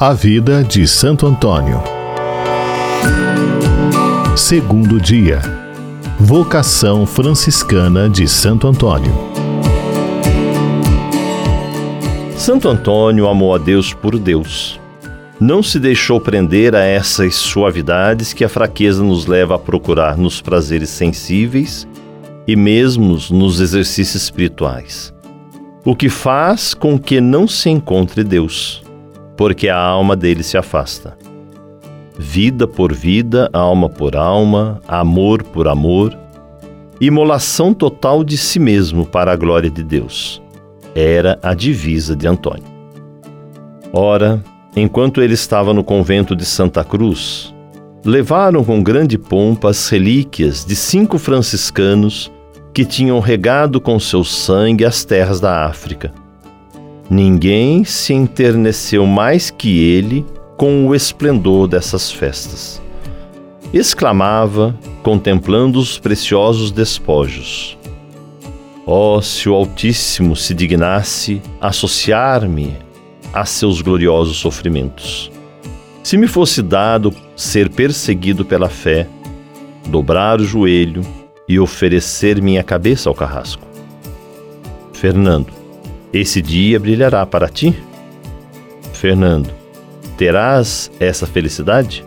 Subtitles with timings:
[0.00, 1.82] A vida de Santo Antônio.
[4.36, 5.40] Segundo dia.
[6.20, 9.12] Vocação franciscana de Santo Antônio.
[12.36, 14.78] Santo Antônio amou a Deus por Deus.
[15.40, 20.40] Não se deixou prender a essas suavidades que a fraqueza nos leva a procurar nos
[20.40, 21.88] prazeres sensíveis
[22.46, 25.12] e mesmo nos exercícios espirituais.
[25.84, 28.86] O que faz com que não se encontre Deus
[29.38, 31.16] porque a alma dele se afasta.
[32.18, 36.18] Vida por vida, alma por alma, amor por amor,
[37.00, 40.42] imolação total de si mesmo para a glória de Deus.
[40.92, 42.64] Era a divisa de Antônio.
[43.92, 44.42] Ora,
[44.74, 47.54] enquanto ele estava no convento de Santa Cruz,
[48.04, 52.28] levaram com grande pompa as relíquias de cinco franciscanos
[52.74, 56.12] que tinham regado com seu sangue as terras da África
[57.10, 60.26] Ninguém se enterneceu mais que ele
[60.58, 62.82] com o esplendor dessas festas.
[63.72, 67.78] Exclamava, contemplando os preciosos despojos:
[68.84, 72.76] Oh, se o Altíssimo se dignasse associar-me
[73.32, 75.30] a seus gloriosos sofrimentos!
[76.02, 79.06] Se me fosse dado ser perseguido pela fé,
[79.86, 81.02] dobrar o joelho
[81.48, 83.66] e oferecer minha cabeça ao carrasco.
[84.92, 85.57] Fernando,
[86.12, 87.74] esse dia brilhará para ti?
[88.92, 89.50] Fernando,
[90.16, 92.04] terás essa felicidade?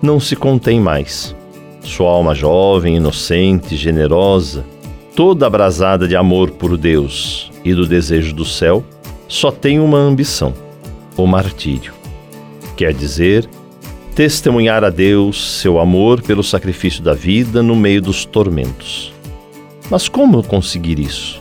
[0.00, 1.34] Não se contém mais.
[1.82, 4.64] Sua alma jovem, inocente, generosa,
[5.16, 8.84] toda abrasada de amor por Deus e do desejo do céu,
[9.26, 10.54] só tem uma ambição:
[11.16, 11.92] o martírio.
[12.76, 13.48] Quer dizer,
[14.14, 19.12] testemunhar a Deus seu amor pelo sacrifício da vida no meio dos tormentos.
[19.90, 21.37] Mas como conseguir isso?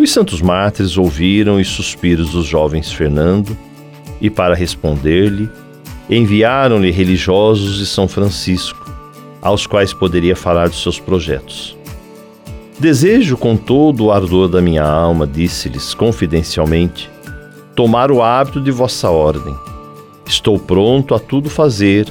[0.00, 3.54] Os santos mártires ouviram os suspiros dos jovens Fernando
[4.18, 5.46] e, para responder-lhe,
[6.08, 8.90] enviaram-lhe religiosos de São Francisco,
[9.42, 11.76] aos quais poderia falar dos seus projetos.
[12.78, 17.10] Desejo com todo o ardor da minha alma, disse-lhes confidencialmente,
[17.76, 19.54] tomar o hábito de vossa ordem.
[20.24, 22.10] Estou pronto a tudo fazer,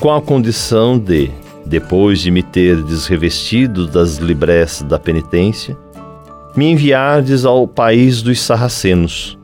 [0.00, 1.30] com a condição de,
[1.64, 5.78] depois de me ter desrevestido das librés da penitência,
[6.56, 9.38] me enviardes ao país dos sarracenos,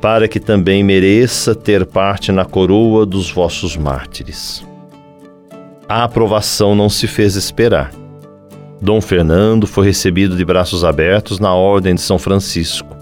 [0.00, 4.64] para que também mereça ter parte na coroa dos vossos mártires.
[5.88, 7.92] A aprovação não se fez esperar.
[8.80, 12.96] Dom Fernando foi recebido de braços abertos na Ordem de São Francisco,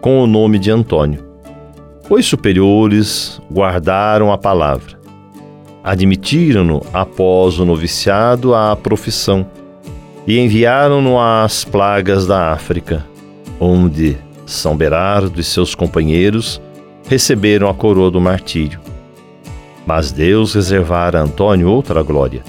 [0.00, 1.24] com o nome de Antônio.
[2.08, 4.98] Os superiores guardaram a palavra.
[5.82, 9.46] Admitiram-no após o noviciado à profissão
[10.30, 13.04] e enviaram-no às plagas da África,
[13.58, 16.62] onde São Berardo e seus companheiros
[17.08, 18.78] receberam a coroa do martírio.
[19.84, 22.44] Mas Deus reservara a Antônio outra glória.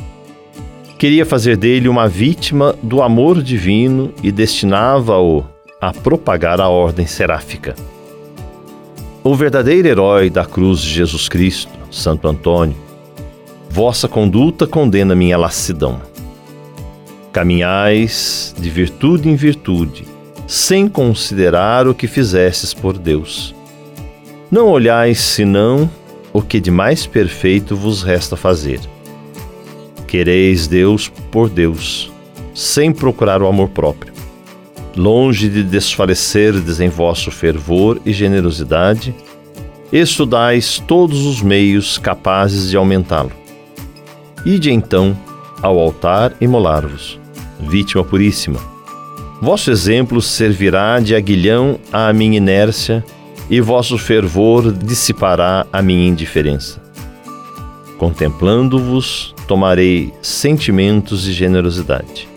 [1.00, 5.44] Queria fazer dele uma vítima do amor divino e destinava-o
[5.82, 7.74] a propagar a ordem seráfica.
[9.24, 12.78] O verdadeiro herói da cruz de Jesus Cristo, Santo Antônio,
[13.68, 16.11] vossa conduta condena minha lassidão
[17.32, 20.04] Caminhais de virtude em virtude,
[20.46, 23.56] sem considerar o que fizestes por Deus.
[24.52, 25.90] Não olhais senão
[26.34, 28.82] o que de mais perfeito vos resta fazer.
[30.08, 32.12] Quereis Deus por Deus,
[32.54, 34.14] sem procurar o amor próprio.
[34.94, 39.16] Longe de desfalecerdes em vosso fervor e generosidade,
[39.90, 43.32] estudais todos os meios capazes de aumentá-lo.
[44.46, 45.18] Ide então
[45.62, 47.21] ao altar e molar-vos
[47.62, 48.60] vítima puríssima.
[49.42, 53.04] Vosso exemplo servirá de aguilhão à minha inércia
[53.50, 56.82] e vosso fervor dissipará a minha indiferença.
[57.98, 62.28] Contemplando-vos, tomarei sentimentos de generosidade.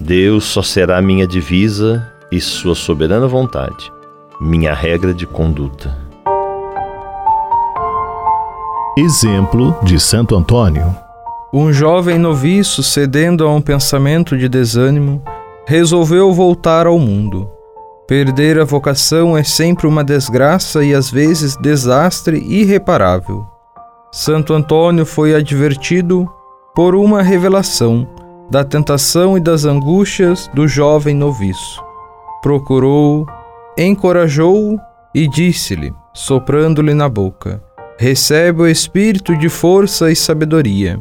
[0.00, 3.90] Deus só será minha divisa e sua soberana vontade,
[4.40, 5.96] minha regra de conduta.
[8.96, 11.03] Exemplo de Santo Antônio
[11.56, 15.22] um jovem noviço, cedendo a um pensamento de desânimo,
[15.64, 17.48] resolveu voltar ao mundo.
[18.08, 23.46] Perder a vocação é sempre uma desgraça e às vezes desastre irreparável.
[24.10, 26.28] Santo Antônio foi advertido
[26.74, 28.04] por uma revelação
[28.50, 31.80] da tentação e das angústias do jovem noviço.
[32.42, 33.28] Procurou,
[33.78, 34.76] encorajou-o
[35.14, 37.62] e disse-lhe, soprando-lhe na boca:
[37.96, 41.00] Recebe o espírito de força e sabedoria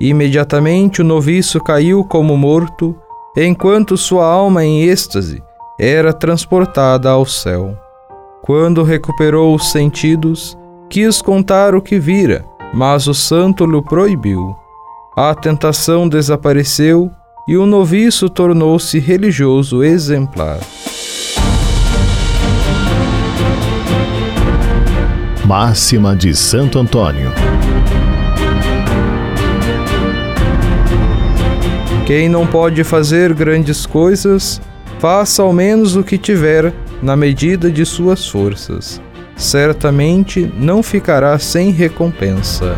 [0.00, 2.94] Imediatamente o noviço caiu como morto,
[3.36, 5.42] enquanto sua alma em êxtase
[5.78, 7.76] era transportada ao céu.
[8.42, 10.56] Quando recuperou os sentidos,
[10.88, 12.44] quis contar o que vira,
[12.74, 14.54] mas o santo lhe proibiu.
[15.16, 17.10] A tentação desapareceu
[17.48, 20.60] e o noviço tornou-se religioso exemplar.
[25.46, 27.32] Máxima de Santo Antônio.
[32.06, 34.60] Quem não pode fazer grandes coisas,
[35.00, 36.72] faça ao menos o que tiver
[37.02, 39.02] na medida de suas forças.
[39.36, 42.76] Certamente não ficará sem recompensa.